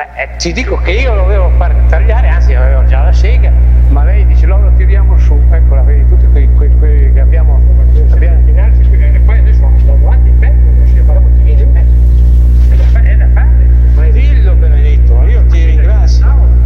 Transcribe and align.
Beh, 0.00 0.22
eh, 0.22 0.36
ti 0.38 0.50
dico 0.54 0.76
che 0.76 0.92
io 0.92 1.12
lo 1.12 1.24
dovevo 1.24 1.50
far 1.58 1.74
tagliare, 1.90 2.28
anzi 2.28 2.54
avevo 2.54 2.86
già 2.86 3.02
la 3.02 3.12
sega, 3.12 3.52
ma 3.88 4.02
lei 4.02 4.24
dice 4.24 4.46
lo, 4.46 4.58
lo 4.58 4.72
tiriamo 4.72 5.18
su, 5.18 5.38
eccola, 5.50 5.82
vedi 5.82 6.08
tutti 6.08 6.26
quei, 6.30 6.48
quei, 6.54 6.74
quei 6.78 7.12
che 7.12 7.20
abbiamo. 7.20 7.60
abbiamo 8.08 8.40
e 8.48 9.18
poi 9.18 9.38
adesso 9.40 9.60
lo 9.60 9.96
davanti 10.00 10.28
in 10.30 10.38
mezzo, 10.38 10.64
non 10.64 10.86
si 10.86 11.00
faremo 11.00 11.28
tirare 11.36 11.62
in 11.62 11.70
mezzo. 11.70 12.72
È 12.72 12.76
da 12.76 12.82
fare, 12.84 13.10
è 13.10 13.16
da 13.16 13.28
fare. 13.28 13.48
Ma 13.94 14.08
dillo 14.08 14.54
Benedetto, 14.54 15.22
io 15.24 15.44
ti 15.48 15.64
ringrazio. 15.66 16.59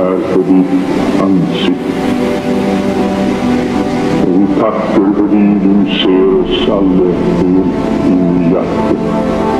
are 0.00 0.18
for 0.32 0.42
the 0.48 0.60
unseen. 1.24 1.76
Vi 4.26 4.60
tackar 4.60 5.14
för 5.14 5.28
din 5.28 5.86
själs 5.86 6.68
alla 6.68 7.04
del 7.40 7.68
i 8.06 8.52
hjärtat. 8.52 9.59